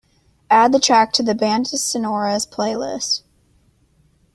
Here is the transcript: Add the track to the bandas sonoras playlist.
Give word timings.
Add 0.49 0.71
the 0.71 0.79
track 0.79 1.13
to 1.13 1.21
the 1.21 1.35
bandas 1.35 1.75
sonoras 1.83 2.47
playlist. 2.49 3.21